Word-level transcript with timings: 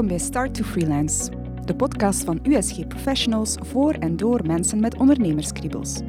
Welkom 0.00 0.18
bij 0.18 0.26
Start 0.26 0.54
to 0.54 0.64
Freelance, 0.64 1.30
de 1.64 1.74
podcast 1.74 2.24
van 2.24 2.38
USG 2.42 2.86
Professionals 2.86 3.54
voor 3.60 3.92
en 3.92 4.16
door 4.16 4.46
mensen 4.46 4.80
met 4.80 4.98
ondernemerskriebels. 4.98 6.00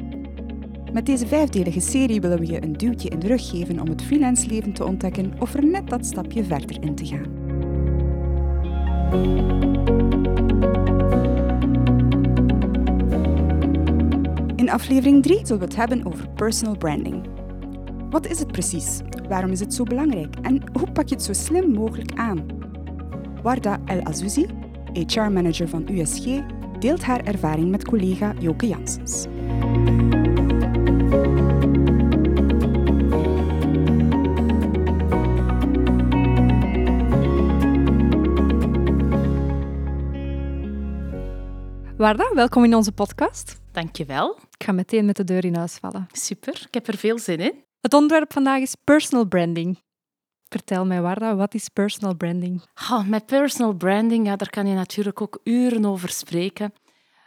Met 0.92 1.06
deze 1.06 1.26
vijfdelige 1.26 1.80
serie 1.80 2.20
willen 2.20 2.38
we 2.38 2.46
je 2.46 2.62
een 2.62 2.72
duwtje 2.72 3.08
in 3.08 3.18
de 3.18 3.26
rug 3.26 3.50
geven 3.50 3.80
om 3.80 3.88
het 3.88 4.02
freelance 4.02 4.46
leven 4.46 4.72
te 4.72 4.84
ontdekken 4.84 5.32
of 5.38 5.54
er 5.54 5.64
net 5.64 5.88
dat 5.88 6.06
stapje 6.06 6.44
verder 6.44 6.82
in 6.82 6.94
te 6.94 7.06
gaan. 7.06 7.26
In 14.56 14.70
aflevering 14.70 15.22
3 15.22 15.36
zullen 15.46 15.58
we 15.58 15.64
het 15.64 15.76
hebben 15.76 16.06
over 16.06 16.28
personal 16.28 16.76
branding. 16.76 17.26
Wat 18.10 18.26
is 18.26 18.38
het 18.38 18.52
precies? 18.52 19.00
Waarom 19.28 19.50
is 19.50 19.60
het 19.60 19.74
zo 19.74 19.84
belangrijk? 19.84 20.36
En 20.42 20.62
hoe 20.72 20.92
pak 20.92 21.08
je 21.08 21.14
het 21.14 21.24
zo 21.24 21.32
slim 21.32 21.70
mogelijk 21.72 22.12
aan? 22.14 22.61
Warda 23.42 23.80
El 23.86 24.02
Azouzi, 24.02 24.46
HR-manager 24.92 25.68
van 25.68 25.88
USG, 25.90 26.40
deelt 26.78 27.02
haar 27.02 27.24
ervaring 27.24 27.70
met 27.70 27.84
collega 27.84 28.34
Joke 28.38 28.68
Janssens. 28.68 29.26
Warda, 41.96 42.30
welkom 42.34 42.64
in 42.64 42.74
onze 42.74 42.92
podcast. 42.92 43.60
Dankjewel. 43.72 44.38
Ik 44.58 44.64
ga 44.64 44.72
meteen 44.72 45.04
met 45.04 45.16
de 45.16 45.24
deur 45.24 45.44
in 45.44 45.54
huis 45.54 45.74
vallen. 45.74 46.06
Super, 46.12 46.64
ik 46.66 46.74
heb 46.74 46.86
er 46.86 46.96
veel 46.96 47.18
zin 47.18 47.38
in. 47.38 47.64
Het 47.80 47.94
onderwerp 47.94 48.32
vandaag 48.32 48.60
is 48.60 48.74
personal 48.84 49.26
branding. 49.26 49.78
Vertel 50.52 50.86
mij, 50.86 51.00
Warda, 51.00 51.36
wat 51.36 51.54
is 51.54 51.68
personal 51.68 52.14
branding? 52.14 52.62
Oh, 52.90 53.06
met 53.06 53.26
personal 53.26 53.72
branding, 53.72 54.36
daar 54.36 54.50
kan 54.50 54.66
je 54.66 54.74
natuurlijk 54.74 55.20
ook 55.20 55.40
uren 55.44 55.84
over 55.84 56.08
spreken. 56.08 56.72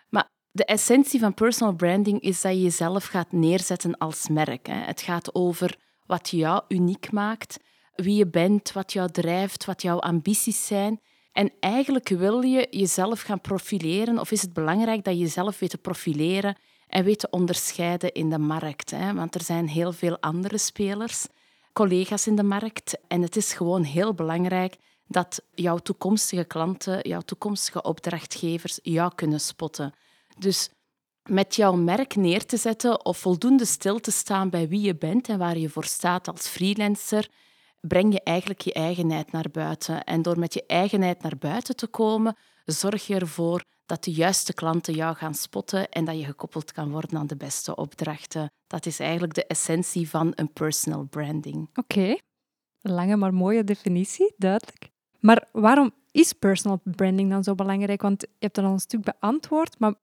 Maar 0.09 0.30
de 0.52 0.66
essentie 0.66 1.20
van 1.20 1.34
personal 1.34 1.73
branding 1.73 2.22
is 2.22 2.42
dat 2.42 2.52
je 2.52 2.62
jezelf 2.62 3.06
gaat 3.06 3.31
neerzetten 3.31 3.98
als 3.98 4.28
merk. 4.30 4.68
Hè. 4.68 4.73
Het 4.73 5.02
gaat 5.02 5.36
over 5.36 5.78
wat 6.06 6.30
jou 6.30 6.64
uniek 6.68 7.12
maakt, 7.12 7.59
wie 7.96 8.16
je 8.16 8.28
bent, 8.28 8.72
wat 8.72 8.94
jou 8.94 9.12
drijft, 9.12 9.66
wat 9.66 9.81
jouw 9.81 10.00
ambities 10.00 10.68
zijn. 10.68 11.02
En 11.31 11.52
eigenlijk 11.59 12.09
wil 12.09 12.42
je 12.42 12.68
jezelf 12.70 13.22
gaan 13.22 13.42
profileren, 13.42 14.20
of 14.20 14.31
is 14.31 14.42
het 14.42 14.53
belangrijk 14.53 15.03
dat 15.03 15.14
je 15.14 15.20
jezelf 15.20 15.59
weet 15.59 15.70
te 15.70 15.78
profileren 15.78 16.58
en 16.88 17.03
weet 17.03 17.20
te 17.20 17.30
onderscheiden 17.30 18.12
in 18.12 18.30
de 18.30 18.40
markt. 18.40 18.92
Hè? 18.92 19.14
Want 19.14 19.36
er 19.36 19.44
zijn 19.44 19.68
heel 19.68 19.92
veel 19.92 20.20
andere 20.20 20.58
spelers, 20.58 21.28
collega's 21.76 22.28
in 22.28 22.36
de 22.36 22.44
markt. 22.44 22.98
En 23.08 23.22
het 23.22 23.36
is 23.36 23.54
gewoon 23.54 23.84
heel 23.84 24.14
belangrijk 24.14 24.76
dat 25.08 25.42
jouw 25.54 25.78
toekomstige 25.78 26.44
klanten, 26.44 27.08
jouw 27.09 27.22
toekomstige 27.22 27.81
opdrachtgevers 27.81 28.80
jou 28.84 29.12
kunnen 29.16 29.40
spotten. 29.40 29.94
Dus 30.38 30.70
met 31.23 31.56
jouw 31.56 31.73
merk 31.73 32.16
neer 32.16 32.46
te 32.46 32.58
zetten 32.58 33.06
of 33.06 33.18
voldoende 33.18 33.66
stil 33.66 34.00
te 34.00 34.12
staan 34.12 34.50
bij 34.50 34.68
wie 34.68 34.81
je 34.81 34.96
bent 34.96 35.30
en 35.30 35.38
waar 35.38 35.58
je 35.58 35.70
voor 35.70 35.86
staat 35.86 36.28
als 36.28 36.48
freelancer, 36.48 37.30
breng 37.88 38.14
je 38.14 38.22
eigenlijk 38.23 38.61
je 38.61 38.73
eigenheid 38.73 39.31
naar 39.31 39.50
buiten. 39.52 40.03
En 40.03 40.22
door 40.22 40.39
met 40.39 40.53
je 40.53 40.64
eigenheid 40.67 41.22
naar 41.22 41.38
buiten 41.38 41.75
te 41.75 41.88
komen, 41.88 42.36
zorg 42.66 43.08
je 43.08 43.16
ervoor 43.16 43.64
dat 43.86 44.03
de 44.03 44.11
juiste 44.11 44.53
klanten 44.53 44.94
jou 44.94 45.16
gaan 45.16 45.33
spotten 45.33 45.89
en 45.89 46.06
dat 46.06 46.19
je 46.19 46.25
gekoppeld 46.25 46.72
kan 46.72 46.91
worden 46.91 47.17
aan 47.17 47.28
de 47.28 47.38
beste 47.38 47.75
opdrachten. 47.75 48.52
Dat 48.67 48.86
is 48.86 49.00
eigenlijk 49.00 49.33
de 49.33 49.47
essentie 49.47 50.09
van 50.09 50.31
een 50.36 50.53
personal 50.53 51.03
branding. 51.03 51.69
Oké, 51.73 52.16
lange 52.81 53.16
maar 53.16 53.33
mooie 53.33 53.63
definitie, 53.63 54.33
duidelijk. 54.38 54.89
Maar 55.19 55.47
waarom 55.52 55.94
is 56.12 56.34
personal 56.34 56.79
branding 56.84 57.29
dan 57.29 57.44
zo 57.44 57.56
belangrijk? 57.56 58.02
Want 58.02 58.22
je 58.22 58.28
hebt 58.40 58.57
er 58.57 58.63
al 58.63 58.72
een 58.72 58.79
stuk 58.79 59.03
beantwoord, 59.03 59.79
maar 59.79 59.94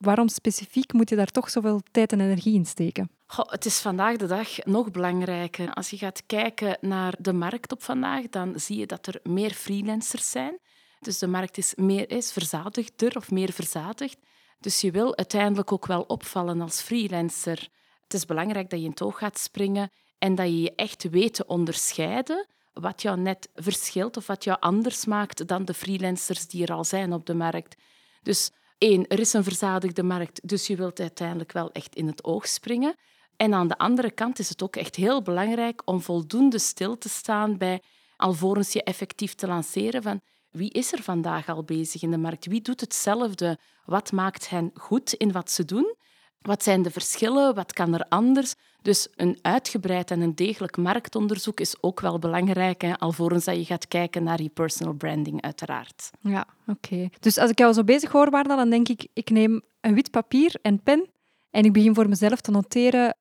waarom 0.00 0.28
specifiek 0.28 0.92
moet 0.92 1.08
je 1.08 1.16
daar 1.16 1.30
toch 1.30 1.50
zoveel 1.50 1.80
tijd 1.90 2.12
en 2.12 2.20
energie 2.20 2.54
in 2.54 2.66
steken? 2.66 3.10
Het 3.26 3.64
is 3.64 3.78
vandaag 3.78 4.16
de 4.16 4.26
dag 4.26 4.64
nog 4.64 4.90
belangrijker. 4.90 5.72
Als 5.74 5.90
je 5.90 5.96
gaat 5.96 6.22
kijken 6.26 6.78
naar 6.80 7.14
de 7.18 7.32
markt 7.32 7.72
op 7.72 7.82
vandaag, 7.82 8.28
dan 8.28 8.60
zie 8.60 8.78
je 8.78 8.86
dat 8.86 9.06
er 9.06 9.20
meer 9.22 9.50
freelancers 9.50 10.30
zijn. 10.30 10.58
Dus 11.00 11.18
de 11.18 11.26
markt 11.26 11.58
is, 11.58 11.74
meer, 11.74 12.10
is 12.10 12.32
verzadigder 12.32 13.16
of 13.16 13.30
meer 13.30 13.52
verzadigd. 13.52 14.18
Dus 14.60 14.80
je 14.80 14.90
wil 14.90 15.16
uiteindelijk 15.16 15.72
ook 15.72 15.86
wel 15.86 16.02
opvallen 16.02 16.60
als 16.60 16.80
freelancer. 16.80 17.68
Het 18.02 18.14
is 18.14 18.24
belangrijk 18.24 18.70
dat 18.70 18.78
je 18.78 18.84
in 18.84 18.90
het 18.90 19.02
oog 19.02 19.18
gaat 19.18 19.38
springen 19.38 19.90
en 20.18 20.34
dat 20.34 20.46
je 20.46 20.60
je 20.60 20.74
echt 20.74 21.10
weet 21.10 21.34
te 21.34 21.46
onderscheiden 21.46 22.46
wat 22.72 23.02
jou 23.02 23.18
net 23.18 23.48
verschilt 23.54 24.16
of 24.16 24.26
wat 24.26 24.44
jou 24.44 24.60
anders 24.60 25.04
maakt 25.04 25.46
dan 25.46 25.64
de 25.64 25.74
freelancers 25.74 26.46
die 26.46 26.62
er 26.62 26.72
al 26.72 26.84
zijn 26.84 27.12
op 27.12 27.26
de 27.26 27.34
markt. 27.34 27.76
Dus 28.22 28.50
één, 28.80 29.06
er 29.06 29.18
is 29.18 29.32
een 29.32 29.44
verzadigde 29.44 30.02
markt, 30.02 30.48
dus 30.48 30.66
je 30.66 30.76
wilt 30.76 31.00
uiteindelijk 31.00 31.52
wel 31.52 31.72
echt 31.72 31.94
in 31.94 32.06
het 32.06 32.24
oog 32.24 32.48
springen. 32.48 32.94
En 33.36 33.54
aan 33.54 33.68
de 33.68 33.78
andere 33.78 34.10
kant 34.10 34.38
is 34.38 34.48
het 34.48 34.62
ook 34.62 34.76
echt 34.76 34.96
heel 34.96 35.22
belangrijk 35.22 35.82
om 35.84 36.00
voldoende 36.00 36.58
stil 36.58 36.98
te 36.98 37.08
staan 37.08 37.58
bij, 37.58 37.82
alvorens 38.16 38.72
je 38.72 38.82
effectief 38.82 39.34
te 39.34 39.46
lanceren, 39.46 40.02
van 40.02 40.20
wie 40.50 40.70
is 40.70 40.92
er 40.92 41.02
vandaag 41.02 41.48
al 41.48 41.64
bezig 41.64 42.02
in 42.02 42.10
de 42.10 42.18
markt? 42.18 42.46
Wie 42.46 42.60
doet 42.60 42.80
hetzelfde? 42.80 43.58
Wat 43.84 44.12
maakt 44.12 44.48
hen 44.48 44.70
goed 44.74 45.12
in 45.12 45.32
wat 45.32 45.50
ze 45.50 45.64
doen? 45.64 45.96
Wat 46.40 46.62
zijn 46.62 46.82
de 46.82 46.90
verschillen? 46.90 47.54
Wat 47.54 47.72
kan 47.72 47.94
er 47.94 48.06
anders? 48.08 48.54
Dus 48.82 49.08
een 49.16 49.38
uitgebreid 49.42 50.10
en 50.10 50.20
een 50.20 50.34
degelijk 50.34 50.76
marktonderzoek 50.76 51.60
is 51.60 51.82
ook 51.82 52.00
wel 52.00 52.18
belangrijk, 52.18 52.80
hè, 52.80 52.98
alvorens 52.98 53.44
dat 53.44 53.56
je 53.56 53.64
gaat 53.64 53.88
kijken 53.88 54.22
naar 54.22 54.42
je 54.42 54.48
personal 54.48 54.94
branding, 54.94 55.42
uiteraard. 55.42 56.10
Ja, 56.20 56.46
oké. 56.66 57.08
Dus 57.20 57.38
als 57.38 57.50
ik 57.50 57.58
jou 57.58 57.72
zo 57.72 57.84
bezig 57.84 58.10
hoor, 58.10 58.30
Warda, 58.30 58.56
dan 58.56 58.70
denk 58.70 58.88
ik, 58.88 59.06
ik 59.12 59.30
neem 59.30 59.62
een 59.80 59.94
wit 59.94 60.10
papier 60.10 60.54
en 60.62 60.82
pen 60.82 61.06
en 61.50 61.64
ik 61.64 61.72
begin 61.72 61.94
voor 61.94 62.08
mezelf 62.08 62.40
te 62.40 62.50
noteren 62.50 63.16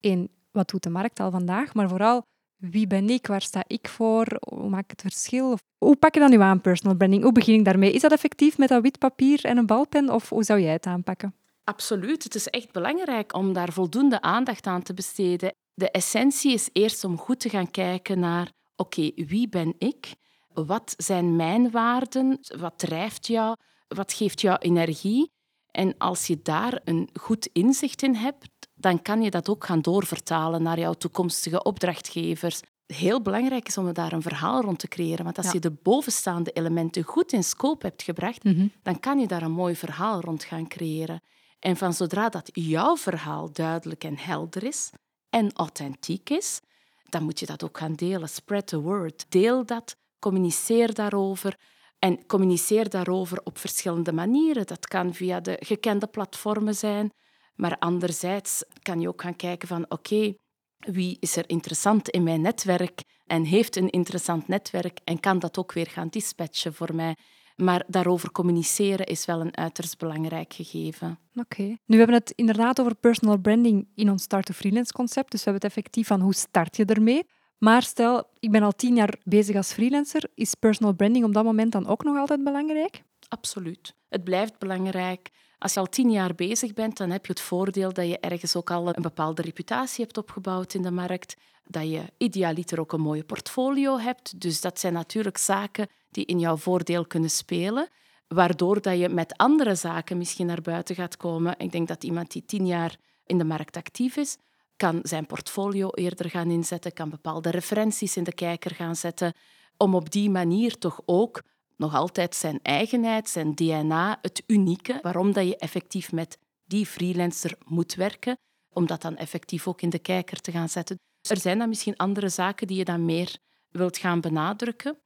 in 0.00 0.30
wat 0.50 0.68
doet 0.68 0.82
de 0.82 0.90
markt 0.90 1.20
al 1.20 1.30
vandaag, 1.30 1.74
maar 1.74 1.88
vooral 1.88 2.22
wie 2.56 2.86
ben 2.86 3.10
ik, 3.10 3.26
waar 3.26 3.42
sta 3.42 3.64
ik 3.66 3.88
voor, 3.88 4.26
hoe 4.40 4.68
maak 4.68 4.82
ik 4.82 4.90
het 4.90 5.00
verschil? 5.00 5.58
Hoe 5.78 5.96
pak 5.96 6.14
je 6.14 6.20
dan 6.20 6.30
nu 6.30 6.40
aan 6.40 6.60
personal 6.60 6.96
branding? 6.96 7.22
Hoe 7.22 7.32
begin 7.32 7.54
ik 7.54 7.64
daarmee? 7.64 7.92
Is 7.92 8.00
dat 8.00 8.12
effectief 8.12 8.58
met 8.58 8.68
dat 8.68 8.82
wit 8.82 8.98
papier 8.98 9.44
en 9.44 9.56
een 9.56 9.66
balpen 9.66 10.10
of 10.10 10.28
hoe 10.28 10.42
zou 10.42 10.60
jij 10.60 10.72
het 10.72 10.86
aanpakken? 10.86 11.34
Absoluut. 11.68 12.24
Het 12.24 12.34
is 12.34 12.46
echt 12.46 12.72
belangrijk 12.72 13.34
om 13.34 13.52
daar 13.52 13.72
voldoende 13.72 14.20
aandacht 14.20 14.66
aan 14.66 14.82
te 14.82 14.94
besteden. 14.94 15.54
De 15.74 15.90
essentie 15.90 16.52
is 16.52 16.68
eerst 16.72 17.04
om 17.04 17.18
goed 17.18 17.40
te 17.40 17.48
gaan 17.48 17.70
kijken 17.70 18.18
naar, 18.18 18.52
oké, 18.76 19.10
wie 19.14 19.48
ben 19.48 19.74
ik? 19.78 20.14
Wat 20.48 20.94
zijn 20.96 21.36
mijn 21.36 21.70
waarden? 21.70 22.38
Wat 22.58 22.78
drijft 22.78 23.26
jou? 23.26 23.56
Wat 23.88 24.12
geeft 24.12 24.40
jou 24.40 24.58
energie? 24.58 25.30
En 25.70 25.94
als 25.98 26.26
je 26.26 26.42
daar 26.42 26.80
een 26.84 27.08
goed 27.20 27.48
inzicht 27.52 28.02
in 28.02 28.14
hebt, 28.14 28.48
dan 28.74 29.02
kan 29.02 29.22
je 29.22 29.30
dat 29.30 29.48
ook 29.48 29.64
gaan 29.64 29.80
doorvertalen 29.80 30.62
naar 30.62 30.78
jouw 30.78 30.94
toekomstige 30.94 31.62
opdrachtgevers. 31.62 32.60
Heel 32.86 33.22
belangrijk 33.22 33.66
is 33.68 33.78
om 33.78 33.92
daar 33.92 34.12
een 34.12 34.22
verhaal 34.22 34.60
rond 34.60 34.78
te 34.78 34.88
creëren. 34.88 35.24
Want 35.24 35.38
als 35.38 35.52
je 35.52 35.58
de 35.58 35.76
bovenstaande 35.82 36.50
elementen 36.50 37.02
goed 37.02 37.32
in 37.32 37.44
scope 37.44 37.86
hebt 37.86 38.02
gebracht, 38.02 38.44
mhm. 38.44 38.66
dan 38.82 39.00
kan 39.00 39.18
je 39.18 39.26
daar 39.26 39.42
een 39.42 39.50
mooi 39.52 39.76
verhaal 39.76 40.20
rond 40.20 40.44
gaan 40.44 40.68
creëren. 40.68 41.20
En 41.58 41.76
van 41.76 41.92
zodra 41.92 42.28
dat 42.28 42.50
jouw 42.52 42.96
verhaal 42.96 43.52
duidelijk 43.52 44.04
en 44.04 44.18
helder 44.18 44.64
is 44.64 44.90
en 45.30 45.52
authentiek 45.52 46.30
is, 46.30 46.60
dan 47.08 47.22
moet 47.22 47.38
je 47.38 47.46
dat 47.46 47.64
ook 47.64 47.78
gaan 47.78 47.94
delen. 47.94 48.28
Spread 48.28 48.66
the 48.66 48.80
word. 48.80 49.26
Deel 49.28 49.66
dat, 49.66 49.96
communiceer 50.18 50.94
daarover. 50.94 51.56
En 51.98 52.26
communiceer 52.26 52.88
daarover 52.88 53.40
op 53.44 53.58
verschillende 53.58 54.12
manieren. 54.12 54.66
Dat 54.66 54.86
kan 54.86 55.14
via 55.14 55.40
de 55.40 55.56
gekende 55.60 56.06
platformen 56.06 56.74
zijn, 56.74 57.12
maar 57.54 57.78
anderzijds 57.78 58.64
kan 58.82 59.00
je 59.00 59.08
ook 59.08 59.22
gaan 59.22 59.36
kijken 59.36 59.68
van 59.68 59.84
oké, 59.88 60.34
wie 60.78 61.16
is 61.20 61.36
er 61.36 61.48
interessant 61.48 62.08
in 62.08 62.22
mijn 62.22 62.40
netwerk 62.40 63.00
en 63.26 63.44
heeft 63.44 63.76
een 63.76 63.90
interessant 63.90 64.48
netwerk 64.48 64.98
en 65.04 65.20
kan 65.20 65.38
dat 65.38 65.58
ook 65.58 65.72
weer 65.72 65.86
gaan 65.86 66.08
dispatchen 66.08 66.74
voor 66.74 66.94
mij. 66.94 67.16
Maar 67.62 67.84
daarover 67.86 68.32
communiceren 68.32 69.06
is 69.06 69.24
wel 69.24 69.40
een 69.40 69.56
uiterst 69.56 69.98
belangrijk 69.98 70.52
gegeven. 70.52 71.18
Oké. 71.34 71.62
Nu, 71.62 71.76
we 71.86 71.96
hebben 71.96 72.14
het 72.14 72.32
inderdaad 72.36 72.80
over 72.80 72.94
personal 72.94 73.38
branding 73.38 73.88
in 73.94 74.10
ons 74.10 74.22
start-to-freelance 74.22 74.92
concept. 74.92 75.30
Dus 75.30 75.44
we 75.44 75.50
hebben 75.50 75.68
het 75.68 75.76
effectief 75.76 76.06
van 76.06 76.20
hoe 76.20 76.34
start 76.34 76.76
je 76.76 76.84
ermee. 76.84 77.26
Maar 77.58 77.82
stel, 77.82 78.24
ik 78.38 78.50
ben 78.50 78.62
al 78.62 78.72
tien 78.72 78.94
jaar 78.94 79.18
bezig 79.24 79.56
als 79.56 79.72
freelancer. 79.72 80.30
Is 80.34 80.54
personal 80.54 80.94
branding 80.94 81.24
op 81.24 81.34
dat 81.34 81.44
moment 81.44 81.72
dan 81.72 81.86
ook 81.86 82.04
nog 82.04 82.16
altijd 82.16 82.44
belangrijk? 82.44 83.02
Absoluut. 83.28 83.94
Het 84.08 84.24
blijft 84.24 84.58
belangrijk. 84.58 85.30
Als 85.58 85.74
je 85.74 85.80
al 85.80 85.86
tien 85.86 86.10
jaar 86.10 86.34
bezig 86.34 86.72
bent, 86.74 86.96
dan 86.96 87.10
heb 87.10 87.26
je 87.26 87.32
het 87.32 87.40
voordeel 87.40 87.92
dat 87.92 88.06
je 88.06 88.18
ergens 88.18 88.56
ook 88.56 88.70
al 88.70 88.88
een 88.88 89.02
bepaalde 89.02 89.42
reputatie 89.42 90.04
hebt 90.04 90.18
opgebouwd 90.18 90.74
in 90.74 90.82
de 90.82 90.90
markt, 90.90 91.36
dat 91.64 91.90
je 91.90 92.02
idealiter 92.18 92.80
ook 92.80 92.92
een 92.92 93.00
mooie 93.00 93.24
portfolio 93.24 93.98
hebt. 93.98 94.40
Dus 94.40 94.60
dat 94.60 94.80
zijn 94.80 94.92
natuurlijk 94.92 95.38
zaken 95.38 95.88
die 96.10 96.24
in 96.24 96.38
jouw 96.38 96.56
voordeel 96.56 97.06
kunnen 97.06 97.30
spelen, 97.30 97.88
waardoor 98.28 98.80
dat 98.80 98.98
je 98.98 99.08
met 99.08 99.36
andere 99.36 99.74
zaken 99.74 100.18
misschien 100.18 100.46
naar 100.46 100.62
buiten 100.62 100.94
gaat 100.94 101.16
komen. 101.16 101.54
Ik 101.58 101.72
denk 101.72 101.88
dat 101.88 102.04
iemand 102.04 102.32
die 102.32 102.44
tien 102.44 102.66
jaar 102.66 102.96
in 103.26 103.38
de 103.38 103.44
markt 103.44 103.76
actief 103.76 104.16
is, 104.16 104.36
kan 104.76 104.98
zijn 105.02 105.26
portfolio 105.26 105.90
eerder 105.90 106.30
gaan 106.30 106.50
inzetten, 106.50 106.92
kan 106.92 107.10
bepaalde 107.10 107.50
referenties 107.50 108.16
in 108.16 108.24
de 108.24 108.34
kijker 108.34 108.74
gaan 108.74 108.96
zetten, 108.96 109.32
om 109.76 109.94
op 109.94 110.10
die 110.10 110.30
manier 110.30 110.78
toch 110.78 111.00
ook 111.04 111.42
nog 111.78 111.94
altijd 111.94 112.34
zijn 112.34 112.60
eigenheid, 112.62 113.28
zijn 113.28 113.54
DNA, 113.54 114.18
het 114.22 114.42
unieke, 114.46 114.98
waarom 115.02 115.32
dat 115.32 115.46
je 115.46 115.56
effectief 115.56 116.12
met 116.12 116.38
die 116.64 116.86
freelancer 116.86 117.58
moet 117.64 117.94
werken, 117.94 118.38
om 118.72 118.86
dat 118.86 119.02
dan 119.02 119.16
effectief 119.16 119.68
ook 119.68 119.82
in 119.82 119.90
de 119.90 119.98
kijker 119.98 120.40
te 120.40 120.50
gaan 120.50 120.68
zetten. 120.68 121.00
Er 121.28 121.40
zijn 121.40 121.58
dan 121.58 121.68
misschien 121.68 121.96
andere 121.96 122.28
zaken 122.28 122.66
die 122.66 122.76
je 122.76 122.84
dan 122.84 123.04
meer 123.04 123.36
wilt 123.68 123.96
gaan 123.98 124.20
benadrukken. 124.20 124.98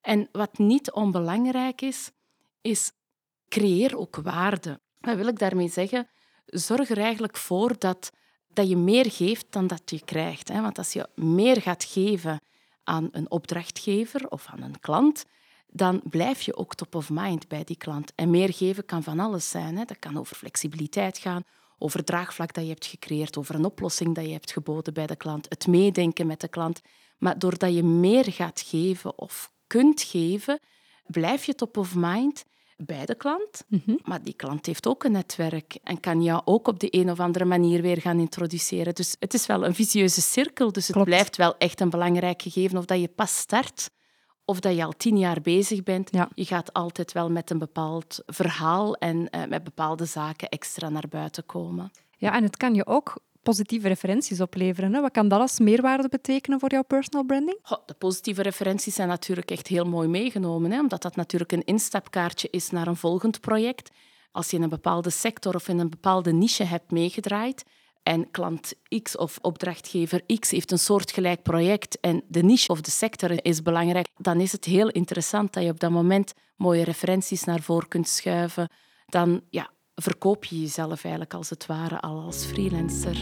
En 0.00 0.28
wat 0.32 0.58
niet 0.58 0.92
onbelangrijk 0.92 1.80
is, 1.80 2.10
is 2.60 2.92
creëer 3.48 3.98
ook 3.98 4.16
waarde. 4.16 4.80
Wat 4.98 5.16
wil 5.16 5.26
ik 5.26 5.38
daarmee 5.38 5.68
zeggen? 5.68 6.08
Zorg 6.46 6.90
er 6.90 6.98
eigenlijk 6.98 7.36
voor 7.36 7.78
dat, 7.78 8.12
dat 8.48 8.68
je 8.68 8.76
meer 8.76 9.10
geeft 9.10 9.46
dan 9.50 9.66
dat 9.66 9.90
je 9.90 10.04
krijgt. 10.04 10.48
Want 10.48 10.78
als 10.78 10.92
je 10.92 11.08
meer 11.14 11.62
gaat 11.62 11.84
geven 11.84 12.40
aan 12.84 13.08
een 13.10 13.30
opdrachtgever 13.30 14.28
of 14.28 14.46
aan 14.46 14.62
een 14.62 14.80
klant, 14.80 15.24
dan 15.70 16.00
blijf 16.04 16.40
je 16.40 16.56
ook 16.56 16.74
top 16.74 16.94
of 16.94 17.10
mind 17.10 17.48
bij 17.48 17.64
die 17.64 17.76
klant. 17.76 18.12
En 18.14 18.30
meer 18.30 18.52
geven 18.52 18.84
kan 18.84 19.02
van 19.02 19.20
alles 19.20 19.50
zijn. 19.50 19.76
Hè. 19.76 19.84
Dat 19.84 19.98
kan 19.98 20.18
over 20.18 20.36
flexibiliteit 20.36 21.18
gaan, 21.18 21.42
over 21.78 22.04
draagvlak 22.04 22.54
dat 22.54 22.64
je 22.64 22.70
hebt 22.70 22.86
gecreëerd, 22.86 23.36
over 23.36 23.54
een 23.54 23.64
oplossing 23.64 24.14
dat 24.14 24.24
je 24.24 24.32
hebt 24.32 24.52
geboden 24.52 24.94
bij 24.94 25.06
de 25.06 25.16
klant, 25.16 25.46
het 25.48 25.66
meedenken 25.66 26.26
met 26.26 26.40
de 26.40 26.48
klant. 26.48 26.80
Maar 27.18 27.38
doordat 27.38 27.74
je 27.74 27.82
meer 27.82 28.32
gaat 28.32 28.60
geven 28.60 29.18
of 29.18 29.52
kunt 29.66 30.02
geven, 30.02 30.60
blijf 31.06 31.44
je 31.44 31.54
top 31.54 31.76
of 31.76 31.94
mind 31.94 32.44
bij 32.76 33.06
de 33.06 33.14
klant. 33.14 33.64
Mhm. 33.68 33.96
Maar 34.04 34.22
die 34.22 34.34
klant 34.34 34.66
heeft 34.66 34.86
ook 34.86 35.04
een 35.04 35.12
netwerk 35.12 35.78
en 35.82 36.00
kan 36.00 36.22
jou 36.22 36.42
ook 36.44 36.68
op 36.68 36.80
de 36.80 36.88
een 36.90 37.10
of 37.10 37.20
andere 37.20 37.44
manier 37.44 37.82
weer 37.82 38.00
gaan 38.00 38.18
introduceren. 38.18 38.94
Dus 38.94 39.16
het 39.18 39.34
is 39.34 39.46
wel 39.46 39.64
een 39.64 39.74
vicieuze 39.74 40.20
cirkel. 40.20 40.72
Dus 40.72 40.88
het 40.88 41.04
blijft 41.04 41.36
wel 41.36 41.56
echt 41.56 41.80
een 41.80 41.90
belangrijk 41.90 42.42
gegeven 42.42 42.78
of 42.78 42.84
dat 42.84 43.00
je 43.00 43.08
pas 43.08 43.38
start 43.38 43.90
of 44.48 44.60
dat 44.60 44.76
je 44.76 44.84
al 44.84 44.92
tien 44.96 45.18
jaar 45.18 45.40
bezig 45.40 45.82
bent. 45.82 46.10
Je 46.34 46.44
gaat 46.44 46.72
altijd 46.72 47.12
wel 47.12 47.30
met 47.30 47.50
een 47.50 47.58
bepaald 47.58 48.22
verhaal 48.26 48.94
en 48.94 49.16
uh, 49.16 49.44
met 49.44 49.64
bepaalde 49.64 50.04
zaken 50.04 50.48
extra 50.48 50.88
naar 50.88 51.08
buiten 51.10 51.46
komen. 51.46 51.90
Ja, 52.16 52.34
en 52.34 52.42
het 52.42 52.56
kan 52.56 52.74
je 52.74 52.86
ook 52.86 53.20
positieve 53.42 53.88
referenties 53.88 54.40
opleveren. 54.40 54.94
Hè? 54.94 55.00
Wat 55.00 55.12
kan 55.12 55.28
dat 55.28 55.40
als 55.40 55.58
meerwaarde 55.58 56.08
betekenen 56.08 56.60
voor 56.60 56.70
jouw 56.70 56.82
personal 56.82 57.24
branding? 57.24 57.58
de 57.86 57.94
positieve 57.94 58.42
referenties 58.42 58.94
zijn 58.94 59.08
natuurlijk 59.08 59.50
echt 59.50 59.66
heel 59.66 59.84
mooi 59.84 60.08
meegenomen, 60.08 60.70
hè? 60.70 60.80
omdat 60.80 61.02
dat 61.02 61.16
natuurlijk 61.16 61.52
een 61.52 61.64
instapkaartje 61.64 62.48
is 62.50 62.70
naar 62.70 62.86
een 62.86 62.96
volgend 62.96 63.40
project. 63.40 63.90
Als 64.32 64.50
je 64.50 64.56
in 64.56 64.62
een 64.62 64.68
bepaalde 64.68 65.10
sector 65.10 65.54
of 65.54 65.68
in 65.68 65.78
een 65.78 65.90
bepaalde 65.90 66.32
niche 66.32 66.64
hebt 66.64 66.90
meegedraaid, 66.90 67.64
en 68.08 68.30
klant 68.30 68.74
X 69.02 69.16
of 69.16 69.38
opdrachtgever 69.40 70.22
X 70.38 70.50
heeft 70.50 70.70
een 70.70 70.78
soortgelijk 70.78 71.42
project 71.42 72.00
en 72.00 72.22
de 72.28 72.42
niche 72.42 72.68
of 72.68 72.80
de 72.80 72.90
sector 72.90 73.44
is 73.44 73.62
belangrijk, 73.62 74.08
dan 74.16 74.40
is 74.40 74.52
het 74.52 74.64
heel 74.64 74.88
interessant 74.88 75.52
dat 75.52 75.62
je 75.62 75.70
op 75.70 75.80
dat 75.80 75.90
moment 75.90 76.32
mooie 76.56 76.84
referenties 76.84 77.44
naar 77.44 77.60
voren 77.60 77.88
kunt 77.88 78.08
schuiven. 78.08 78.68
Dan 79.06 79.40
ja, 79.50 79.70
verkoop 79.94 80.44
je 80.44 80.60
jezelf 80.60 81.02
eigenlijk 81.02 81.34
als 81.34 81.50
het 81.50 81.66
ware 81.66 82.00
al 82.00 82.20
als 82.20 82.44
freelancer. 82.44 83.16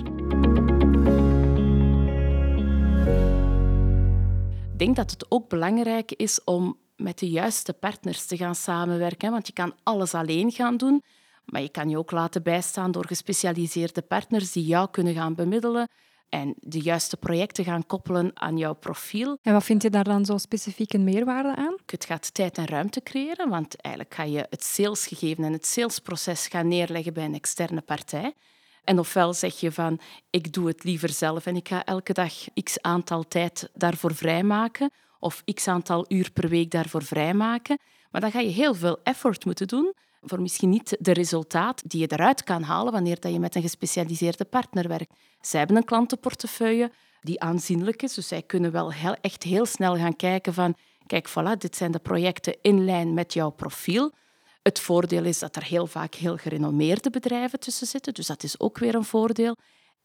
Ik 4.73 4.79
denk 4.79 4.97
dat 4.97 5.11
het 5.11 5.27
ook 5.29 5.49
belangrijk 5.49 6.13
is 6.13 6.45
om 6.45 6.77
met 6.97 7.19
de 7.19 7.31
juiste 7.31 7.73
partners 7.73 8.27
te 8.27 8.37
gaan 8.37 8.55
samenwerken, 8.55 9.31
want 9.31 9.47
je 9.47 9.53
kan 9.53 9.75
alles 9.83 10.15
alleen 10.15 10.51
gaan 10.53 10.77
doen. 10.77 11.03
Maar 11.47 11.63
je 11.63 11.69
kan 11.69 11.89
je 11.89 11.99
ook 11.99 12.11
laten 12.11 12.43
bijstaan 12.43 12.91
door 12.91 13.07
gespecialiseerde 13.07 14.03
partners 14.03 14.53
die 14.53 14.65
jou 14.65 14.91
kunnen 14.91 15.15
gaan 15.15 15.35
bemiddelen 15.35 15.89
en 16.29 16.55
de 16.57 16.81
juiste 16.81 17.17
projecten 17.17 17.65
gaan 17.65 17.87
koppelen 17.87 18.31
aan 18.35 18.57
jouw 18.57 18.75
profiel. 18.75 19.39
En 19.43 19.53
wat 19.53 19.65
vind 19.65 19.83
je 19.83 19.91
daar 19.91 20.05
dan 20.05 20.25
zo 20.25 20.39
specifiek 20.39 20.93
een 20.93 21.05
meerwaarde 21.05 21.57
aan? 21.57 21.77
Het 21.87 22.05
gaat 22.05 22.35
tijd 22.35 22.59
en 22.59 22.67
ruimte 22.67 23.03
creëren, 23.03 23.49
want 23.49 23.81
eigenlijk 23.81 24.15
ga 24.15 24.23
je 24.23 24.47
het 24.51 24.65
salesgegeven 24.65 25.45
en 25.45 25.53
het 25.53 25.67
salesproces 25.67 26.47
gaan 26.47 26.69
neerleggen 26.69 27.13
bij 27.13 27.25
een 27.25 27.35
externe 27.35 27.81
partij. 27.81 28.35
En 28.85 28.99
ofwel 28.99 29.35
zeg 29.35 29.61
je 29.61 29.73
van, 29.73 30.01
ik 30.31 30.53
doe 30.53 30.67
het 30.67 30.85
liever 30.85 31.09
zelf 31.09 31.47
en 31.47 31.57
ik 31.57 31.69
ga 31.69 31.85
elke 31.85 32.13
dag 32.13 32.33
x 32.63 32.81
aantal 32.81 33.29
tijd 33.29 33.71
daarvoor 33.75 34.15
vrijmaken 34.15 34.91
of 35.19 35.45
x 35.45 35.69
aantal 35.69 36.05
uur 36.09 36.31
per 36.33 36.49
week 36.49 36.71
daarvoor 36.71 37.03
vrijmaken. 37.03 37.79
Maar 38.11 38.21
dan 38.21 38.31
ga 38.31 38.41
je 38.41 38.49
heel 38.49 38.75
veel 38.75 38.99
effort 39.03 39.45
moeten 39.45 39.69
doen 39.69 39.95
voor 40.21 40.41
misschien 40.41 40.69
niet 40.69 40.97
de 41.01 41.13
resultaat 41.13 41.83
die 41.91 42.01
je 42.01 42.13
eruit 42.13 42.45
kan 42.45 42.63
halen 42.63 42.93
wanneer 42.93 43.29
je 43.29 43.41
met 43.41 43.55
een 43.55 43.63
gespecialiseerde 43.63 44.45
partner 44.45 44.89
werkt. 44.89 45.13
Zij 45.41 45.59
hebben 45.59 45.77
een 45.77 45.85
klantenportefeuille 45.85 46.93
die 47.21 47.41
aanzienlijk 47.41 48.03
is, 48.03 48.15
dus 48.15 48.29
zij 48.29 48.43
kunnen 48.43 48.73
wel 48.73 48.93
heel, 48.93 49.17
echt 49.21 49.43
heel 49.43 49.67
snel 49.67 49.97
gaan 49.97 50.17
kijken 50.17 50.55
van 50.55 50.77
kijk, 51.07 51.31
voilà, 51.31 51.59
dit 51.59 51.77
zijn 51.77 51.93
de 51.93 51.99
projecten 51.99 52.57
in 52.63 52.85
lijn 52.85 53.15
met 53.15 53.33
jouw 53.33 53.51
profiel. 53.51 54.13
Het 54.63 54.81
voordeel 54.81 55.25
is 55.25 55.39
dat 55.39 55.57
er 55.57 55.65
heel 55.65 55.87
vaak 55.87 56.15
heel 56.15 56.37
gerenommeerde 56.37 57.11
bedrijven 57.11 57.61
tussen 57.61 57.87
zitten, 57.87 58.15
dus 58.15 58.27
dat 58.27 58.43
is 58.43 58.61
ook 58.61 58.79
weer 58.79 58.95
een 58.95 59.05
voordeel. 59.05 59.57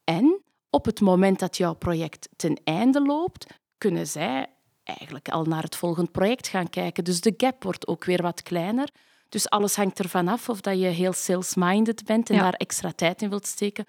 En 0.04 0.42
op 0.70 0.86
het 0.86 1.02
moment 1.02 1.40
dat 1.40 1.58
jouw 1.58 1.74
project 1.74 2.30
ten 2.36 2.62
einde 2.64 3.02
loopt, 3.02 3.46
kunnen 3.78 4.08
zij 4.08 4.48
eigenlijk 4.84 5.30
al 5.30 5.44
naar 5.44 5.64
het 5.64 5.76
volgende 5.76 6.12
project 6.12 6.48
gaan 6.48 6.70
kijken. 6.70 7.04
Dus 7.04 7.22
de 7.22 7.34
gap 7.38 7.64
wordt 7.64 7.88
ook 7.88 8.04
weer 8.06 8.22
wat 8.22 8.44
kleiner. 8.44 8.90
Dus 9.32 9.50
alles 9.50 9.76
hangt 9.76 10.00
ervan 10.00 10.28
af 10.28 10.50
of 10.50 10.62
dat 10.62 10.80
je 10.80 10.86
heel 10.86 11.14
sales-minded 11.14 12.06
bent 12.06 12.30
en 12.30 12.38
daar 12.38 12.54
extra 12.54 12.92
tijd 12.92 13.22
in 13.22 13.30
wilt 13.30 13.48
steken, 13.48 13.86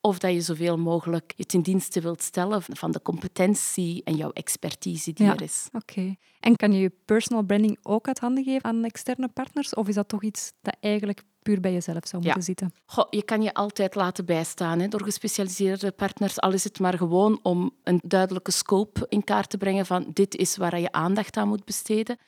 of 0.00 0.18
dat 0.18 0.32
je 0.32 0.40
zoveel 0.40 0.78
mogelijk 0.78 1.32
je 1.36 1.44
ten 1.44 1.62
dienste 1.62 2.00
wilt 2.00 2.22
stellen 2.22 2.62
van 2.62 2.90
de 2.90 3.02
competentie 3.02 4.04
en 4.04 4.16
jouw 4.16 4.30
expertise 4.30 5.12
die 5.12 5.26
er 5.26 5.42
is. 5.42 5.68
Oké. 5.72 6.16
En 6.40 6.56
kan 6.56 6.72
je 6.72 6.80
je 6.80 6.92
personal 7.04 7.42
branding 7.42 7.78
ook 7.82 8.06
uit 8.06 8.18
handen 8.18 8.44
geven 8.44 8.64
aan 8.64 8.84
externe 8.84 9.28
partners, 9.28 9.74
of 9.74 9.88
is 9.88 9.94
dat 9.94 10.08
toch 10.08 10.22
iets 10.22 10.52
dat 10.62 10.76
eigenlijk 10.80 11.22
puur 11.42 11.60
bij 11.60 11.72
jezelf 11.72 12.06
zou 12.06 12.22
moeten 12.22 12.42
zitten? 12.42 12.72
Goh, 12.86 13.06
je 13.10 13.22
kan 13.22 13.42
je 13.42 13.54
altijd 13.54 13.94
laten 13.94 14.24
bijstaan 14.24 14.80
hè, 14.80 14.88
door 14.88 15.02
gespecialiseerde 15.02 15.92
partners, 15.92 16.40
al 16.40 16.52
is 16.52 16.64
het 16.64 16.78
maar 16.78 16.98
gewoon 16.98 17.40
om 17.42 17.70
een 17.82 18.00
duidelijke 18.04 18.50
scope 18.50 19.06
in 19.08 19.24
kaart 19.24 19.50
te 19.50 19.58
brengen 19.58 19.86
van 19.86 20.10
dit 20.12 20.36
is 20.36 20.56
waar 20.56 20.80
je 20.80 20.92
aandacht 20.92 21.36
aan 21.36 21.48
moet 21.48 21.64
besteden. 21.64 22.18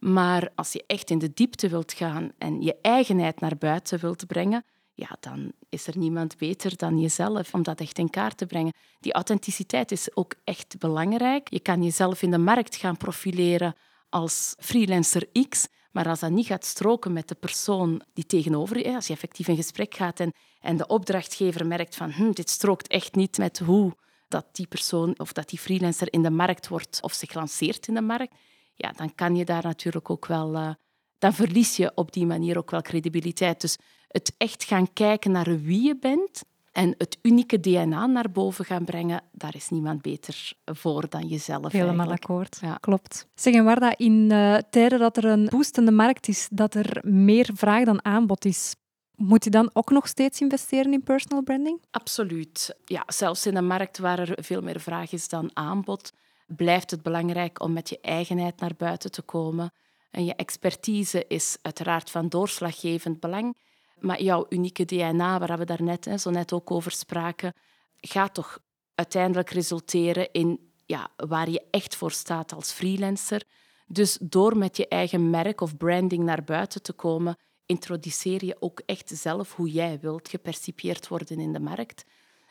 Maar 0.00 0.50
als 0.54 0.72
je 0.72 0.84
echt 0.86 1.10
in 1.10 1.18
de 1.18 1.32
diepte 1.34 1.68
wilt 1.68 1.92
gaan 1.92 2.32
en 2.38 2.62
je 2.62 2.76
eigenheid 2.82 3.40
naar 3.40 3.56
buiten 3.56 3.98
wilt 3.98 4.26
brengen, 4.26 4.64
ja, 4.94 5.16
dan 5.20 5.52
is 5.68 5.86
er 5.86 5.98
niemand 5.98 6.38
beter 6.38 6.76
dan 6.76 7.00
jezelf 7.00 7.54
om 7.54 7.62
dat 7.62 7.80
echt 7.80 7.98
in 7.98 8.10
kaart 8.10 8.36
te 8.36 8.46
brengen. 8.46 8.72
Die 9.00 9.12
authenticiteit 9.12 9.92
is 9.92 10.16
ook 10.16 10.34
echt 10.44 10.78
belangrijk. 10.78 11.50
Je 11.50 11.60
kan 11.60 11.82
jezelf 11.82 12.22
in 12.22 12.30
de 12.30 12.38
markt 12.38 12.76
gaan 12.76 12.96
profileren 12.96 13.74
als 14.08 14.54
freelancer 14.58 15.28
X, 15.48 15.66
maar 15.92 16.08
als 16.08 16.20
dat 16.20 16.30
niet 16.30 16.46
gaat 16.46 16.64
stroken 16.64 17.12
met 17.12 17.28
de 17.28 17.34
persoon 17.34 18.02
die 18.14 18.26
tegenover 18.26 18.78
je, 18.78 18.94
als 18.94 19.06
je 19.06 19.12
effectief 19.12 19.48
in 19.48 19.56
gesprek 19.56 19.94
gaat 19.94 20.20
en, 20.20 20.32
en 20.60 20.76
de 20.76 20.86
opdrachtgever 20.86 21.66
merkt 21.66 21.96
van 21.96 22.10
hm, 22.10 22.30
dit 22.30 22.50
strookt 22.50 22.88
echt 22.88 23.14
niet 23.14 23.38
met 23.38 23.58
hoe 23.58 23.92
dat 24.28 24.46
die 24.52 24.66
persoon 24.66 25.18
of 25.18 25.32
dat 25.32 25.48
die 25.48 25.58
freelancer 25.58 26.12
in 26.12 26.22
de 26.22 26.30
markt 26.30 26.68
wordt 26.68 26.98
of 27.02 27.12
zich 27.12 27.34
lanceert 27.34 27.86
in 27.86 27.94
de 27.94 28.00
markt, 28.00 28.34
ja, 28.80 28.92
dan 28.96 29.14
kan 29.14 29.36
je 29.36 29.44
daar 29.44 29.62
natuurlijk 29.62 30.10
ook 30.10 30.26
wel... 30.26 30.54
Uh, 30.54 30.70
dan 31.18 31.32
verlies 31.32 31.76
je 31.76 31.92
op 31.94 32.12
die 32.12 32.26
manier 32.26 32.58
ook 32.58 32.70
wel 32.70 32.82
credibiliteit. 32.82 33.60
Dus 33.60 33.76
het 34.08 34.34
echt 34.36 34.64
gaan 34.64 34.92
kijken 34.92 35.30
naar 35.30 35.60
wie 35.60 35.82
je 35.82 35.96
bent 35.98 36.42
en 36.72 36.94
het 36.98 37.18
unieke 37.22 37.60
DNA 37.60 38.06
naar 38.06 38.30
boven 38.30 38.64
gaan 38.64 38.84
brengen, 38.84 39.22
daar 39.32 39.54
is 39.54 39.68
niemand 39.68 40.02
beter 40.02 40.52
voor 40.64 41.08
dan 41.08 41.26
jezelf. 41.26 41.72
Helemaal 41.72 41.94
eigenlijk. 41.94 42.22
akkoord, 42.22 42.58
ja. 42.60 42.74
klopt. 42.74 43.26
Zeg, 43.34 43.54
en 43.54 43.64
waar 43.64 43.80
dat 43.80 43.98
in 43.98 44.28
uh, 44.32 44.56
tijden 44.70 44.98
dat 44.98 45.16
er 45.16 45.24
een 45.24 45.48
boostende 45.50 45.92
markt 45.92 46.28
is, 46.28 46.48
dat 46.52 46.74
er 46.74 47.02
meer 47.02 47.50
vraag 47.54 47.84
dan 47.84 48.04
aanbod 48.04 48.44
is, 48.44 48.74
moet 49.14 49.44
je 49.44 49.50
dan 49.50 49.70
ook 49.72 49.90
nog 49.90 50.08
steeds 50.08 50.40
investeren 50.40 50.92
in 50.92 51.02
personal 51.02 51.42
branding? 51.42 51.82
Absoluut. 51.90 52.76
Ja, 52.84 53.02
zelfs 53.06 53.46
in 53.46 53.56
een 53.56 53.66
markt 53.66 53.98
waar 53.98 54.18
er 54.18 54.44
veel 54.44 54.62
meer 54.62 54.80
vraag 54.80 55.12
is 55.12 55.28
dan 55.28 55.50
aanbod, 55.52 56.12
blijft 56.56 56.90
het 56.90 57.02
belangrijk 57.02 57.60
om 57.60 57.72
met 57.72 57.88
je 57.88 58.00
eigenheid 58.00 58.60
naar 58.60 58.74
buiten 58.76 59.10
te 59.10 59.22
komen. 59.22 59.72
En 60.10 60.24
je 60.24 60.34
expertise 60.34 61.24
is 61.26 61.56
uiteraard 61.62 62.10
van 62.10 62.28
doorslaggevend 62.28 63.20
belang. 63.20 63.56
Maar 63.98 64.22
jouw 64.22 64.46
unieke 64.48 64.84
DNA, 64.84 65.38
waar 65.38 65.58
we 65.58 65.64
daarnet 65.64 66.04
hè, 66.04 66.18
zo 66.18 66.30
net 66.30 66.52
ook 66.52 66.70
over 66.70 66.90
spraken, 66.90 67.54
gaat 68.00 68.34
toch 68.34 68.58
uiteindelijk 68.94 69.50
resulteren 69.50 70.32
in 70.32 70.72
ja, 70.86 71.10
waar 71.16 71.50
je 71.50 71.62
echt 71.70 71.94
voor 71.94 72.10
staat 72.10 72.52
als 72.52 72.72
freelancer. 72.72 73.42
Dus 73.86 74.18
door 74.20 74.56
met 74.56 74.76
je 74.76 74.88
eigen 74.88 75.30
merk 75.30 75.60
of 75.60 75.76
branding 75.76 76.24
naar 76.24 76.44
buiten 76.44 76.82
te 76.82 76.92
komen, 76.92 77.36
introduceer 77.66 78.44
je 78.44 78.56
ook 78.60 78.82
echt 78.86 79.10
zelf 79.14 79.54
hoe 79.54 79.70
jij 79.70 79.98
wilt 80.00 80.28
gepercipieerd 80.28 81.08
worden 81.08 81.38
in 81.38 81.52
de 81.52 81.60
markt. 81.60 82.04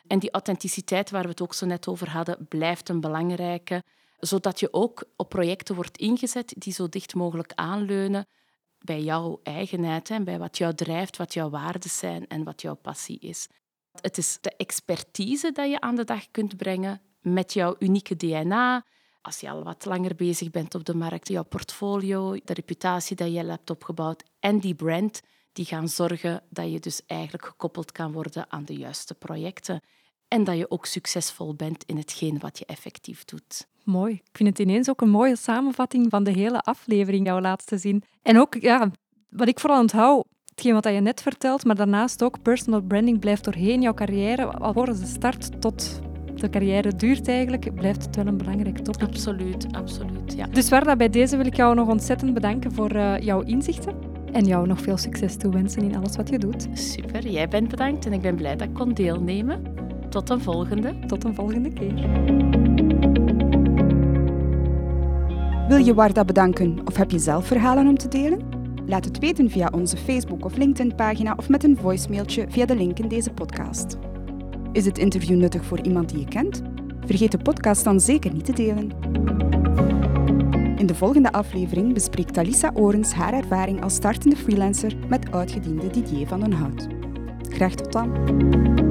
En 0.09 0.19
die 0.19 0.31
authenticiteit 0.31 1.09
waar 1.09 1.23
we 1.23 1.29
het 1.29 1.41
ook 1.41 1.53
zo 1.53 1.65
net 1.65 1.87
over 1.87 2.09
hadden, 2.09 2.47
blijft 2.47 2.89
een 2.89 2.99
belangrijke, 2.99 3.83
zodat 4.19 4.59
je 4.59 4.73
ook 4.73 5.03
op 5.15 5.29
projecten 5.29 5.75
wordt 5.75 5.97
ingezet 5.97 6.53
die 6.57 6.73
zo 6.73 6.89
dicht 6.89 7.15
mogelijk 7.15 7.51
aanleunen 7.55 8.27
bij 8.79 9.01
jouw 9.01 9.39
eigenheid 9.43 10.09
en 10.09 10.23
bij 10.23 10.39
wat 10.39 10.57
jou 10.57 10.73
drijft, 10.75 11.17
wat 11.17 11.33
jouw 11.33 11.49
waarden 11.49 11.89
zijn 11.89 12.27
en 12.27 12.43
wat 12.43 12.61
jouw 12.61 12.75
passie 12.75 13.19
is. 13.19 13.47
Het 14.01 14.17
is 14.17 14.37
de 14.41 14.55
expertise 14.55 15.51
dat 15.51 15.69
je 15.69 15.81
aan 15.81 15.95
de 15.95 16.03
dag 16.03 16.31
kunt 16.31 16.57
brengen 16.57 17.01
met 17.21 17.53
jouw 17.53 17.75
unieke 17.79 18.15
DNA, 18.15 18.85
Als 19.21 19.39
je 19.39 19.49
al 19.49 19.63
wat 19.63 19.85
langer 19.85 20.15
bezig 20.15 20.49
bent 20.49 20.75
op 20.75 20.85
de 20.85 20.95
markt, 20.95 21.27
jouw 21.27 21.43
portfolio, 21.43 22.31
de 22.43 22.53
reputatie 22.53 23.15
dat 23.15 23.33
je 23.33 23.45
hebt 23.45 23.69
opgebouwd 23.69 24.23
en 24.39 24.59
die 24.59 24.75
brand, 24.75 25.21
die 25.53 25.65
gaan 25.65 25.89
zorgen 25.89 26.43
dat 26.49 26.71
je 26.71 26.79
dus 26.79 27.05
eigenlijk 27.05 27.45
gekoppeld 27.45 27.91
kan 27.91 28.11
worden 28.11 28.51
aan 28.51 28.65
de 28.65 28.75
juiste 28.75 29.13
projecten. 29.13 29.81
En 30.29 30.43
dat 30.43 30.57
je 30.57 30.71
ook 30.71 30.86
succesvol 30.86 31.53
bent 31.53 31.83
in 31.86 31.98
hetgeen 31.98 32.39
wat 32.39 32.59
je 32.59 32.65
effectief 32.65 33.25
doet. 33.25 33.67
Mooi. 33.83 34.13
Ik 34.13 34.38
vind 34.38 34.50
het 34.50 34.59
ineens 34.59 34.89
ook 34.89 35.01
een 35.01 35.09
mooie 35.09 35.36
samenvatting 35.36 36.09
van 36.09 36.24
de 36.24 36.31
hele 36.31 36.62
aflevering, 36.62 37.25
jouw 37.25 37.39
laatste 37.39 37.77
zin. 37.77 38.03
En 38.21 38.39
ook, 38.39 38.55
ja, 38.55 38.91
wat 39.29 39.48
ik 39.48 39.59
vooral 39.59 39.79
onthoud, 39.79 40.25
hetgeen 40.50 40.74
wat 40.74 40.83
je 40.83 40.91
net 40.91 41.21
vertelt, 41.21 41.65
maar 41.65 41.75
daarnaast 41.75 42.24
ook 42.24 42.41
personal 42.41 42.81
branding 42.81 43.19
blijft 43.19 43.43
doorheen 43.43 43.81
jouw 43.81 43.93
carrière, 43.93 44.45
alvorens 44.45 45.00
de 45.00 45.05
start 45.05 45.62
tot 45.62 46.00
de 46.36 46.50
carrière 46.50 46.95
duurt 46.95 47.27
eigenlijk, 47.27 47.75
blijft 47.75 48.05
het 48.05 48.15
wel 48.15 48.27
een 48.27 48.38
belangrijk 48.38 48.77
topic. 48.77 49.07
Absoluut, 49.07 49.67
absoluut, 49.71 50.33
ja. 50.36 50.45
Dus 50.45 50.69
Warda, 50.69 50.95
bij 50.95 51.09
deze 51.09 51.38
wil 51.38 51.45
ik 51.45 51.55
jou 51.55 51.75
nog 51.75 51.88
ontzettend 51.88 52.33
bedanken 52.33 52.74
voor 52.74 52.95
uh, 52.95 53.19
jouw 53.19 53.41
inzichten. 53.41 53.95
En 54.31 54.45
jou 54.45 54.67
nog 54.67 54.81
veel 54.81 54.98
succes 54.98 55.36
toewensen 55.38 55.81
in 55.81 55.95
alles 55.95 56.15
wat 56.15 56.29
je 56.29 56.38
doet. 56.38 56.67
Super, 56.74 57.27
jij 57.27 57.48
bent 57.48 57.67
bedankt 57.67 58.05
en 58.05 58.13
ik 58.13 58.21
ben 58.21 58.36
blij 58.36 58.55
dat 58.55 58.67
ik 58.67 58.74
kon 58.74 58.93
deelnemen. 58.93 59.88
Tot 60.09 60.29
een 60.29 60.41
volgende. 60.41 60.93
Tot 61.07 61.23
een 61.23 61.35
volgende 61.35 61.73
keer. 61.73 61.93
Wil 65.67 65.77
je 65.77 65.93
Warda 65.93 66.25
bedanken 66.25 66.79
of 66.85 66.95
heb 66.95 67.11
je 67.11 67.19
zelf 67.19 67.45
verhalen 67.45 67.87
om 67.87 67.97
te 67.97 68.07
delen? 68.07 68.41
Laat 68.85 69.05
het 69.05 69.19
weten 69.19 69.49
via 69.49 69.69
onze 69.71 69.97
Facebook- 69.97 70.45
of 70.45 70.57
LinkedIn-pagina 70.57 71.33
of 71.37 71.49
met 71.49 71.63
een 71.63 71.77
voicemailtje 71.77 72.45
via 72.49 72.65
de 72.65 72.75
link 72.75 72.99
in 72.99 73.07
deze 73.07 73.31
podcast. 73.31 73.97
Is 74.71 74.85
het 74.85 74.97
interview 74.97 75.37
nuttig 75.37 75.65
voor 75.65 75.81
iemand 75.81 76.09
die 76.09 76.19
je 76.19 76.27
kent? 76.27 76.61
Vergeet 77.05 77.31
de 77.31 77.37
podcast 77.37 77.83
dan 77.83 77.99
zeker 77.99 78.33
niet 78.33 78.45
te 78.45 78.53
delen. 78.53 78.91
In 80.77 80.85
de 80.85 80.95
volgende 80.95 81.31
aflevering 81.31 81.93
bespreekt 81.93 82.33
Talisa 82.33 82.71
Orens 82.73 83.13
haar 83.13 83.33
ervaring 83.33 83.83
als 83.83 83.93
startende 83.93 84.35
freelancer 84.35 84.93
met 85.07 85.31
oudgediende 85.31 85.87
Didier 85.87 86.27
van 86.27 86.39
den 86.39 86.53
Hout. 86.53 86.87
Graag 87.49 87.75
tot 87.75 87.91
dan! 87.91 88.88